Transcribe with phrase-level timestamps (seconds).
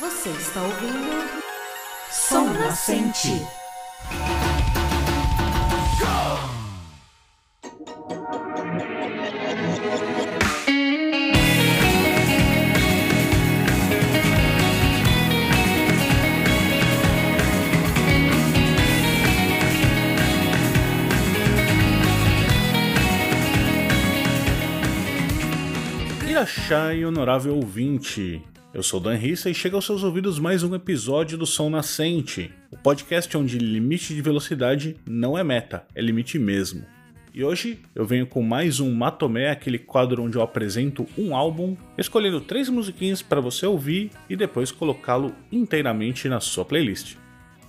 [0.00, 1.28] Você está ouvindo
[2.08, 3.32] Som Nascente.
[26.28, 28.40] Irachai, honorável ouvinte.
[28.74, 32.52] Eu sou Dan Rissa e chega aos seus ouvidos mais um episódio do Som Nascente,
[32.70, 36.84] o podcast onde limite de velocidade não é meta, é limite mesmo.
[37.32, 41.78] E hoje eu venho com mais um Matomé, aquele quadro onde eu apresento um álbum,
[41.96, 47.16] escolhendo três musiquinhas para você ouvir e depois colocá-lo inteiramente na sua playlist.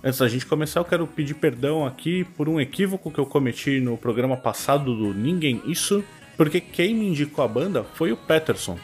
[0.04, 3.80] Antes da gente começar, eu quero pedir perdão aqui por um equívoco que eu cometi
[3.80, 6.04] no programa passado do Ninguém Isso,
[6.36, 8.78] porque quem me indicou a banda foi o Peterson.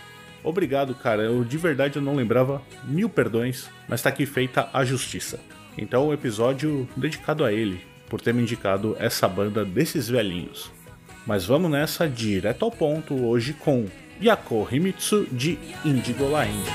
[0.47, 1.25] Obrigado, cara.
[1.25, 2.63] Eu de verdade eu não lembrava.
[2.85, 5.41] Mil perdões, mas tá aqui feita a justiça.
[5.77, 10.71] Então o episódio dedicado a ele por ter me indicado essa banda desses velhinhos.
[11.27, 13.87] Mas vamos nessa direto ao ponto hoje com
[14.23, 16.73] Yako Himitsu de Indigo La India.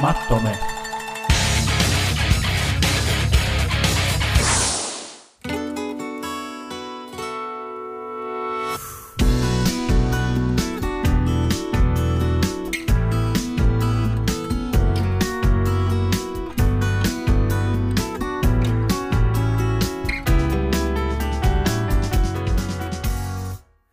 [0.00, 0.52] Matome.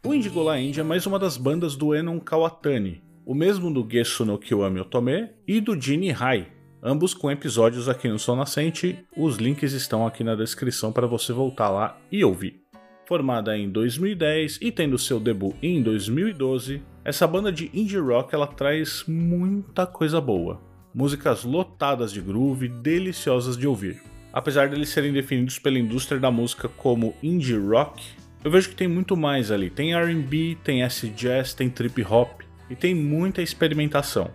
[0.04, 3.86] O Indigo La India é mais uma das bandas do Enon Kawatani, o mesmo do
[3.90, 6.48] Gesso no Kiwami Otome e do Genie Hai,
[6.82, 9.00] ambos com episódios aqui no Som Nascente.
[9.18, 12.62] Os links estão aqui na descrição para você voltar lá e ouvir.
[13.08, 18.48] Formada em 2010 e tendo seu debut em 2012, essa banda de indie rock ela
[18.48, 20.62] traz muita coisa boa.
[20.94, 24.02] Músicas lotadas de groove, deliciosas de ouvir.
[24.32, 28.04] Apesar deles serem definidos pela indústria da música como indie rock,
[28.44, 29.72] eu vejo que tem muito mais ali.
[29.72, 34.30] Tem R&B, tem S-jazz, tem trip hop e tem muita experimentação.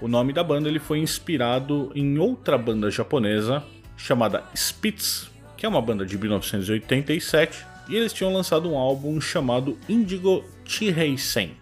[0.00, 3.64] O nome da banda ele foi inspirado em outra banda japonesa
[3.96, 9.76] chamada Spitz, que é uma banda de 1987, e eles tinham lançado um álbum chamado
[9.88, 11.56] Indigo Chiheisen.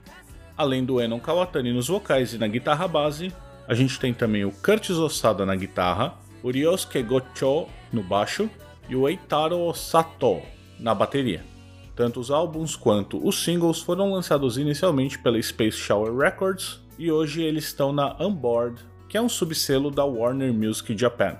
[0.56, 3.32] Além do Enon Kawatani nos vocais e na guitarra base,
[3.66, 8.50] a gente tem também o Curtis Osada na guitarra, o Ryosuke Gocho no baixo
[8.88, 10.42] e o Eitaro Sato
[10.78, 11.55] na bateria.
[11.96, 17.42] Tanto os álbuns quanto os singles foram lançados inicialmente pela Space Shower Records e hoje
[17.42, 21.38] eles estão na Unboard, que é um subselo da Warner Music Japan.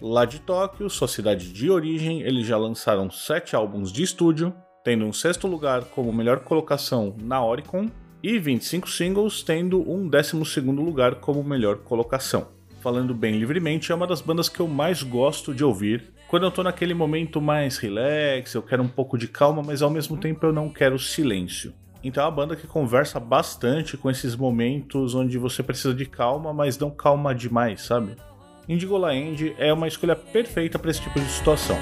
[0.00, 5.04] Lá de Tóquio, sua cidade de origem, eles já lançaram sete álbuns de estúdio, tendo
[5.04, 7.90] um sexto lugar como melhor colocação na Oricon
[8.22, 12.48] e 25 singles, tendo um 12 lugar como melhor colocação.
[12.80, 16.50] Falando bem livremente, é uma das bandas que eu mais gosto de ouvir quando eu
[16.52, 20.46] tô naquele momento mais relax, eu quero um pouco de calma, mas ao mesmo tempo
[20.46, 21.74] eu não quero silêncio.
[22.04, 26.52] Então é uma banda que conversa bastante com esses momentos onde você precisa de calma,
[26.52, 28.14] mas não calma demais, sabe?
[28.68, 31.76] Indigo La End é uma escolha perfeita para esse tipo de situação.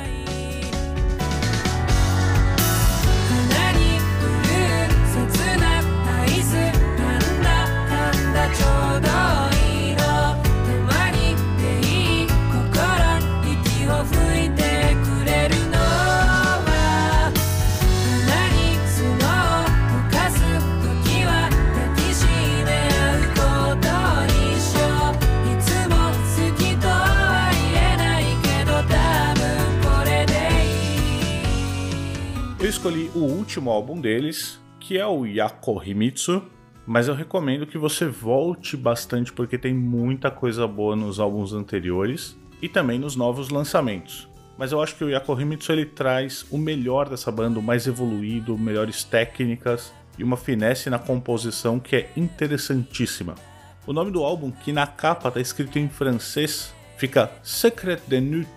[33.48, 36.42] Último álbum deles, que é o Yakohimitsu,
[36.86, 42.39] mas eu recomendo que você volte bastante porque tem muita coisa boa nos álbuns anteriores
[42.60, 44.28] e também nos novos lançamentos.
[44.59, 48.59] Mas eu acho que o Yakohimitsu ele traz o melhor dessa banda, o mais evoluído,
[48.59, 53.34] melhores técnicas e uma finesse na composição que é interessantíssima.
[53.86, 58.50] O nome do álbum, que na capa está escrito em francês, fica Secret de Nuit.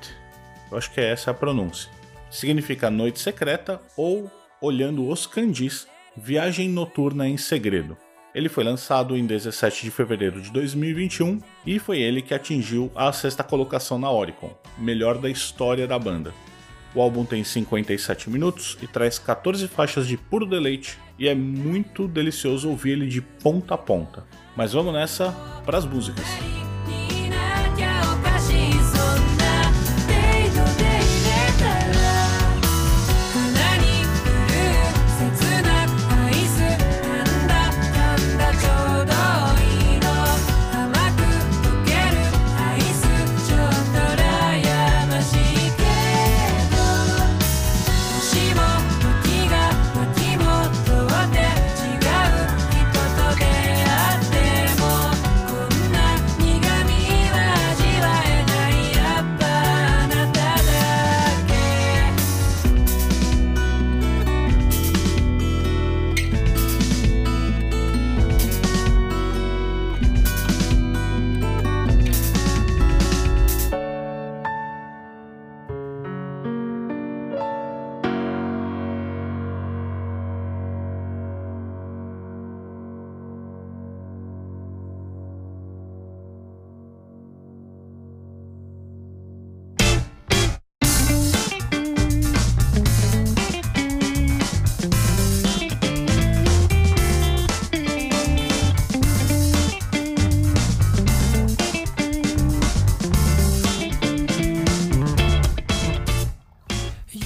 [0.69, 1.89] Eu acho que é essa a pronúncia.
[2.29, 4.29] Significa noite secreta ou,
[4.61, 7.97] olhando os kanjis, viagem noturna em segredo.
[8.33, 13.11] Ele foi lançado em 17 de fevereiro de 2021 e foi ele que atingiu a
[13.11, 16.33] sexta colocação na Oricon, melhor da história da banda.
[16.93, 22.07] O álbum tem 57 minutos e traz 14 faixas de puro deleite e é muito
[22.07, 24.25] delicioso ouvir ele de ponta a ponta.
[24.55, 25.31] Mas vamos nessa
[25.65, 26.60] para as músicas.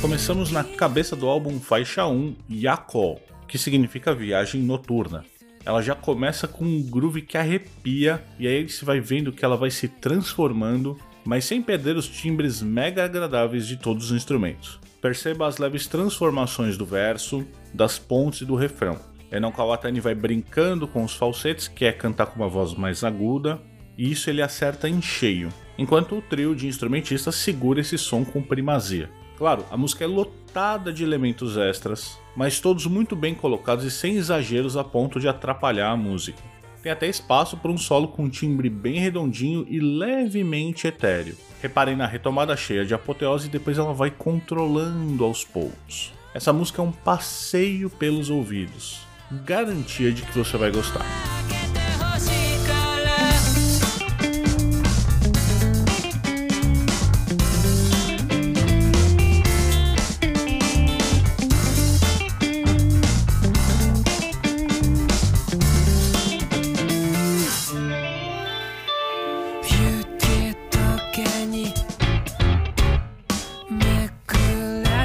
[0.06, 5.26] Começamos na cabeça do álbum faixa 1, Yakol, que significa viagem noturna.
[5.66, 9.58] Ela já começa com um groove que arrepia e aí você vai vendo que ela
[9.58, 14.80] vai se transformando, mas sem perder os timbres mega agradáveis de todos os instrumentos.
[15.02, 17.44] Perceba as leves transformações do verso,
[17.74, 19.00] das pontes e do refrão.
[19.32, 23.60] Enon Kawatani vai brincando com os falsetes, que é cantar com uma voz mais aguda,
[23.98, 25.50] e isso ele acerta em cheio,
[25.80, 29.10] enquanto o trio de instrumentistas segura esse som com primazia.
[29.38, 34.16] Claro, a música é lotada de elementos extras, mas todos muito bem colocados e sem
[34.16, 36.42] exageros a ponto de atrapalhar a música.
[36.82, 41.36] Tem até espaço para um solo com timbre bem redondinho e levemente etéreo.
[41.62, 46.14] Reparem na retomada cheia de apoteose e depois ela vai controlando aos poucos.
[46.34, 49.02] Essa música é um passeio pelos ouvidos.
[49.44, 51.04] Garantia de que você vai gostar.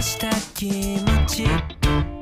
[0.03, 2.20] した気持ち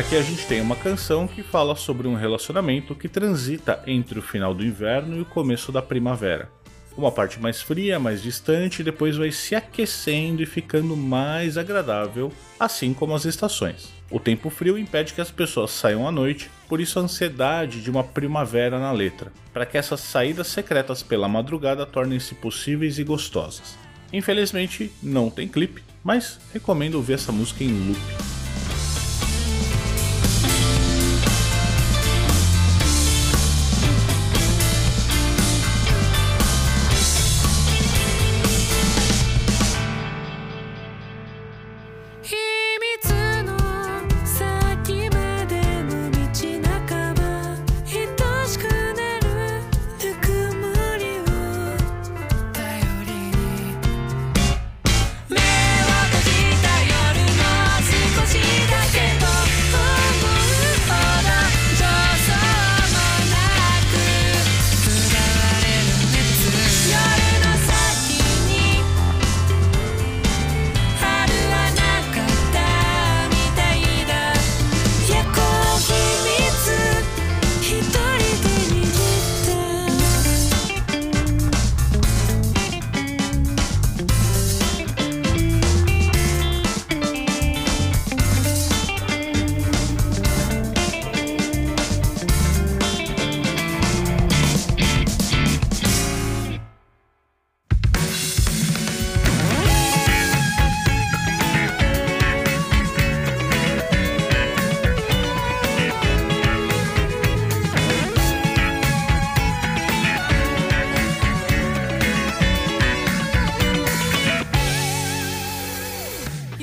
[0.00, 4.22] Aqui a gente tem uma canção que fala sobre um relacionamento que transita entre o
[4.22, 6.48] final do inverno e o começo da primavera.
[6.96, 12.94] Uma parte mais fria, mais distante, depois vai se aquecendo e ficando mais agradável, assim
[12.94, 13.92] como as estações.
[14.10, 17.90] O tempo frio impede que as pessoas saiam à noite, por isso a ansiedade de
[17.90, 23.76] uma primavera na letra, para que essas saídas secretas pela madrugada tornem-se possíveis e gostosas.
[24.14, 28.39] Infelizmente, não tem clipe, mas recomendo ouvir essa música em loop.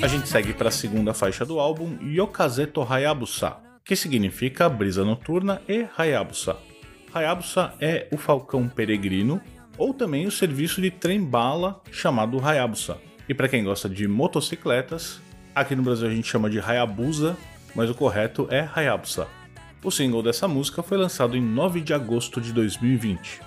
[0.00, 5.60] A gente segue para a segunda faixa do álbum, Yokazeto Hayabusa, que significa brisa noturna
[5.68, 6.56] e Hayabusa.
[7.12, 9.40] Hayabusa é o falcão peregrino,
[9.76, 12.96] ou também o serviço de trem-bala chamado Hayabusa.
[13.28, 15.20] E para quem gosta de motocicletas,
[15.52, 17.36] aqui no Brasil a gente chama de Hayabusa,
[17.74, 19.26] mas o correto é Hayabusa.
[19.82, 23.40] O single dessa música foi lançado em 9 de agosto de 2020.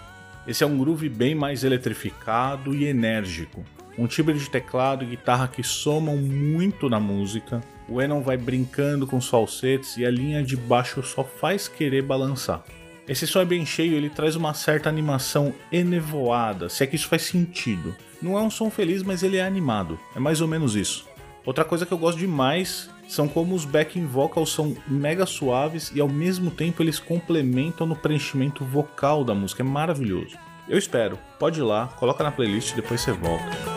[0.46, 3.64] Esse é um groove bem mais eletrificado e enérgico,
[3.98, 7.62] um timbre de teclado e guitarra que somam muito na música.
[7.88, 12.02] O Enon vai brincando com os falsetes e a linha de baixo só faz querer
[12.02, 12.64] balançar.
[13.08, 17.08] Esse som é bem cheio, ele traz uma certa animação enevoada, se é que isso
[17.08, 17.96] faz sentido.
[18.22, 20.00] Não é um som feliz, mas ele é animado.
[20.16, 21.10] É mais ou menos isso.
[21.46, 26.00] Outra coisa que eu gosto demais são como os backing vocals são mega suaves e
[26.00, 29.64] ao mesmo tempo eles complementam no preenchimento vocal da música.
[29.64, 30.38] É maravilhoso.
[30.70, 31.18] Eu espero.
[31.40, 33.71] Pode ir lá, coloca na playlist e depois você volta.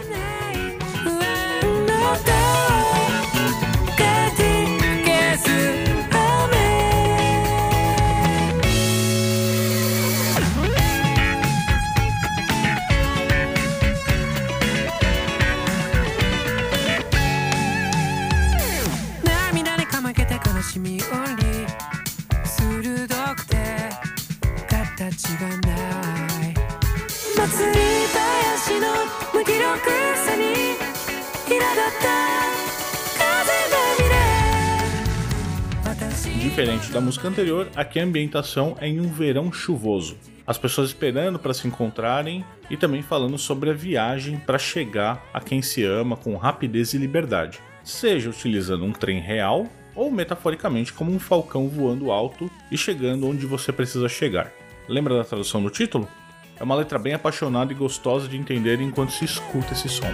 [27.37, 27.79] 祭り
[28.09, 28.87] 林の
[29.35, 29.79] 無気力
[30.17, 30.94] さに
[36.55, 40.17] Diferente da música anterior, aqui a ambientação é em um verão chuvoso.
[40.47, 45.41] As pessoas esperando para se encontrarem e também falando sobre a viagem para chegar a
[45.41, 51.11] quem se ama com rapidez e liberdade, seja utilizando um trem real ou metaforicamente como
[51.11, 54.53] um falcão voando alto e chegando onde você precisa chegar.
[54.89, 56.07] Lembra da tradução do título?
[56.57, 60.13] É uma letra bem apaixonada e gostosa de entender enquanto se escuta esse som.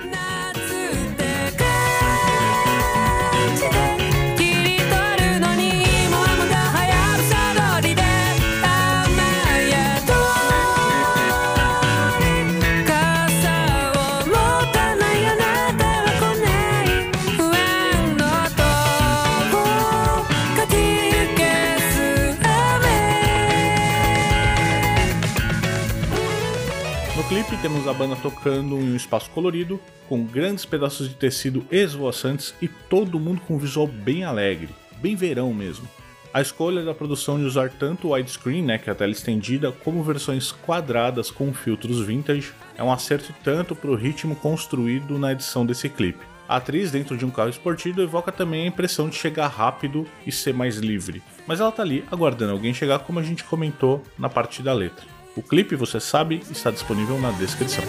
[27.70, 32.66] Temos a banda tocando em um espaço colorido, com grandes pedaços de tecido esvoaçantes e
[32.66, 35.88] todo mundo com um visual bem alegre, bem verão mesmo.
[36.34, 40.02] A escolha da produção de usar tanto widescreen, né, que é a tela estendida, como
[40.02, 45.64] versões quadradas com filtros vintage é um acerto tanto para o ritmo construído na edição
[45.64, 46.26] desse clipe.
[46.48, 50.32] A atriz dentro de um carro esportivo evoca também a impressão de chegar rápido e
[50.32, 54.28] ser mais livre, mas ela tá ali aguardando alguém chegar como a gente comentou na
[54.28, 55.19] parte da letra.
[55.40, 57.82] O clipe, você sabe, está disponível na descrição.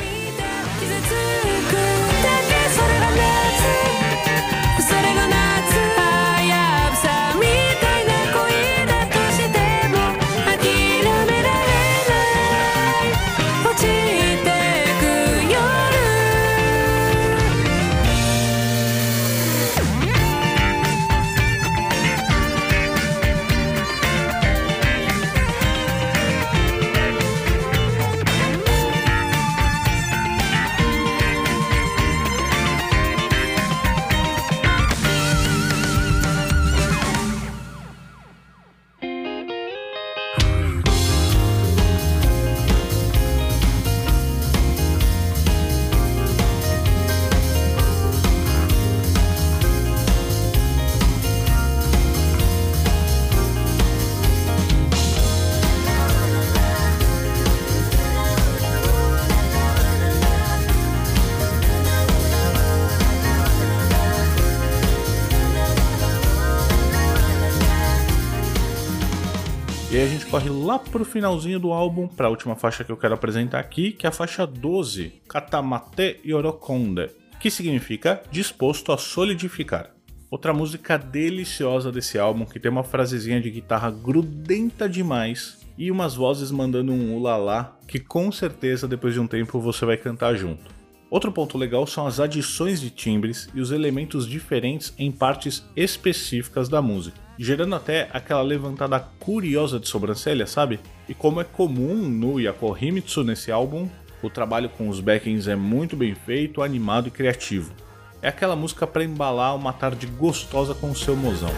[70.31, 73.91] Corre lá pro finalzinho do álbum, para a última faixa que eu quero apresentar aqui,
[73.91, 79.91] que é a faixa 12, Katamate Yorokonde, que significa disposto a solidificar.
[80.29, 86.15] Outra música deliciosa desse álbum, que tem uma frasezinha de guitarra grudenta demais e umas
[86.15, 90.71] vozes mandando um ulalá, que com certeza depois de um tempo você vai cantar junto.
[91.09, 96.69] Outro ponto legal são as adições de timbres e os elementos diferentes em partes específicas
[96.69, 100.79] da música, gerando até aquela levantada curiosa de sobrancelha, sabe?
[101.09, 103.89] E como é comum no Yakohimitsu nesse álbum,
[104.21, 107.73] o trabalho com os backings é muito bem feito, animado e criativo.
[108.21, 111.49] É aquela música para embalar uma tarde gostosa com o seu mozão.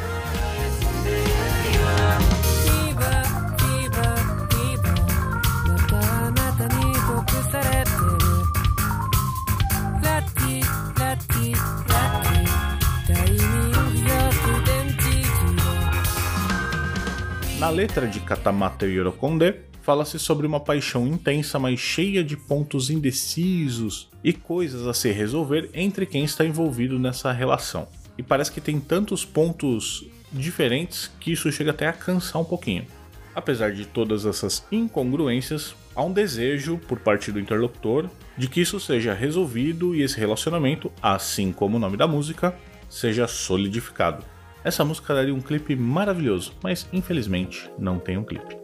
[17.63, 24.09] Na letra de Katamata Yorokonde, fala-se sobre uma paixão intensa, mas cheia de pontos indecisos
[24.21, 27.87] e coisas a se resolver entre quem está envolvido nessa relação.
[28.17, 32.85] E parece que tem tantos pontos diferentes que isso chega até a cansar um pouquinho.
[33.33, 38.77] Apesar de todas essas incongruências, há um desejo por parte do interlocutor de que isso
[38.77, 42.53] seja resolvido e esse relacionamento, assim como o nome da música,
[42.89, 44.32] seja solidificado.
[44.63, 48.62] Essa música daria um clipe maravilhoso, mas infelizmente não tem um clipe.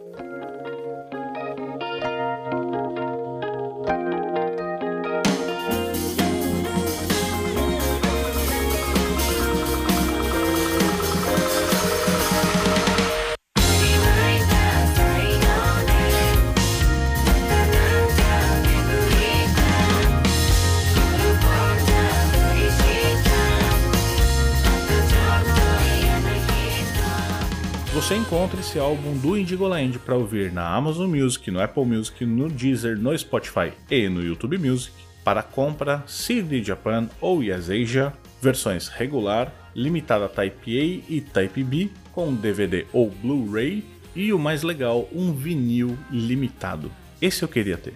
[28.40, 32.48] Encontra esse álbum do Indigo Land para ouvir na Amazon Music, no Apple Music, no
[32.48, 34.94] Deezer, no Spotify e no YouTube Music.
[35.22, 41.90] Para compra, CD Japan ou Yes Asia, versões regular, limitada Type A e Type B,
[42.12, 43.84] com DVD ou Blu-ray
[44.16, 46.90] e o mais legal, um vinil limitado.
[47.20, 47.92] Esse eu queria ter.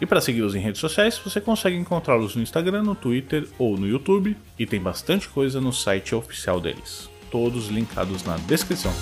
[0.00, 3.88] E para segui-los em redes sociais, você consegue encontrá-los no Instagram, no Twitter ou no
[3.88, 7.10] YouTube, e tem bastante coisa no site oficial deles.
[7.32, 8.92] Todos linkados na descrição.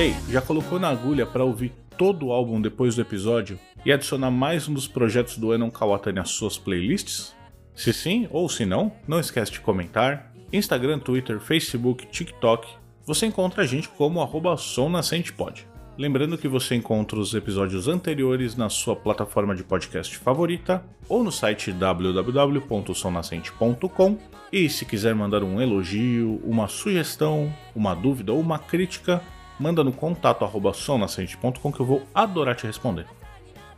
[0.00, 3.92] E aí, já colocou na agulha para ouvir todo o álbum depois do episódio e
[3.92, 7.36] adicionar mais um dos projetos do Enon Kawatani às suas playlists?
[7.74, 10.32] Se sim ou se não, não esquece de comentar.
[10.50, 12.66] Instagram, Twitter, Facebook, TikTok,
[13.04, 15.66] você encontra a gente como arroba somnascentepod.
[15.98, 21.30] Lembrando que você encontra os episódios anteriores na sua plataforma de podcast favorita ou no
[21.30, 24.16] site www.somnascente.com.
[24.50, 29.22] E se quiser mandar um elogio, uma sugestão, uma dúvida ou uma crítica,
[29.60, 33.06] manda no contato arroba somnascente.com que eu vou adorar te responder.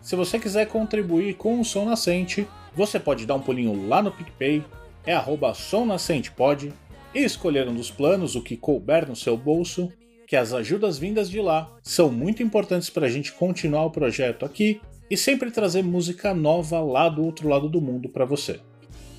[0.00, 4.12] Se você quiser contribuir com o Som Nascente, você pode dar um pulinho lá no
[4.12, 4.64] PicPay,
[5.04, 6.72] é arroba somnascentepod,
[7.14, 9.92] e escolher um dos planos, o que couber no seu bolso,
[10.26, 14.46] que as ajudas vindas de lá são muito importantes para a gente continuar o projeto
[14.46, 18.60] aqui e sempre trazer música nova lá do outro lado do mundo para você.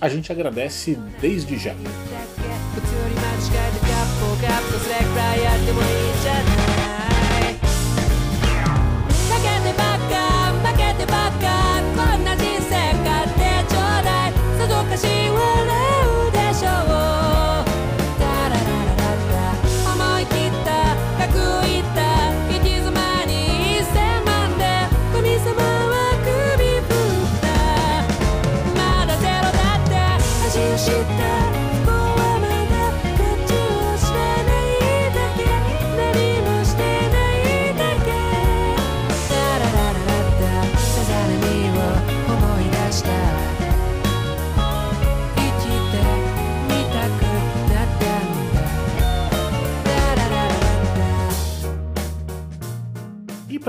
[0.02, 1.76] A gente agradece desde já.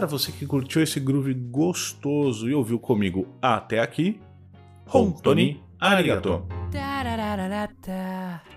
[0.05, 4.21] para você que curtiu esse groove gostoso e ouviu comigo até aqui,
[4.93, 6.47] Hontoni Arigato.
[7.31, 8.54] Arigato.